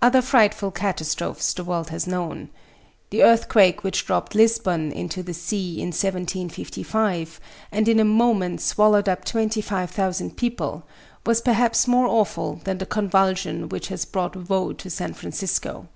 [0.00, 2.50] Other frightful catastrophes the world has known.
[3.10, 7.40] The earthquake which dropped Lisbon into the sea in 1755,
[7.72, 10.84] and in a moment swallowed up twenty five thousand people,
[11.26, 15.88] was perhaps more awful than the convulsion which has brought woe to San Francisco.